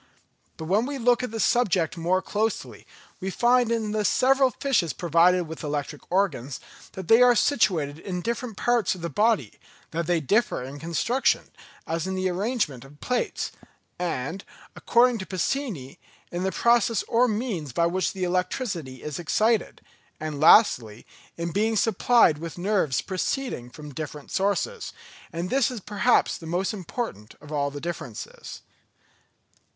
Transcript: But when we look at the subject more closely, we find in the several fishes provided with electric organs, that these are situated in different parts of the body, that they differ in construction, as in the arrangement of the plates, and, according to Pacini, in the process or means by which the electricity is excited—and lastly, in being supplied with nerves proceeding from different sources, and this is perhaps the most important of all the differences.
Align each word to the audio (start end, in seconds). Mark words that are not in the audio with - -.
But 0.57 0.65
when 0.65 0.87
we 0.87 0.97
look 0.97 1.21
at 1.21 1.29
the 1.29 1.39
subject 1.39 1.95
more 1.95 2.23
closely, 2.23 2.87
we 3.19 3.29
find 3.29 3.71
in 3.71 3.91
the 3.91 4.03
several 4.03 4.49
fishes 4.49 4.93
provided 4.93 5.43
with 5.43 5.63
electric 5.63 6.01
organs, 6.11 6.59
that 6.93 7.07
these 7.07 7.21
are 7.21 7.35
situated 7.35 7.99
in 7.99 8.21
different 8.23 8.57
parts 8.57 8.95
of 8.95 9.01
the 9.01 9.11
body, 9.11 9.59
that 9.91 10.07
they 10.07 10.19
differ 10.19 10.63
in 10.63 10.79
construction, 10.79 11.51
as 11.85 12.07
in 12.07 12.15
the 12.15 12.29
arrangement 12.29 12.83
of 12.83 12.93
the 12.93 12.97
plates, 13.05 13.51
and, 13.99 14.43
according 14.75 15.19
to 15.19 15.27
Pacini, 15.27 15.99
in 16.31 16.41
the 16.41 16.51
process 16.51 17.03
or 17.07 17.27
means 17.27 17.71
by 17.71 17.85
which 17.85 18.11
the 18.11 18.23
electricity 18.23 19.03
is 19.03 19.19
excited—and 19.19 20.39
lastly, 20.39 21.05
in 21.37 21.51
being 21.51 21.75
supplied 21.75 22.39
with 22.39 22.57
nerves 22.57 23.01
proceeding 23.01 23.69
from 23.69 23.93
different 23.93 24.31
sources, 24.31 24.93
and 25.31 25.51
this 25.51 25.69
is 25.69 25.79
perhaps 25.79 26.39
the 26.39 26.47
most 26.47 26.73
important 26.73 27.35
of 27.39 27.51
all 27.51 27.69
the 27.69 27.79
differences. 27.79 28.61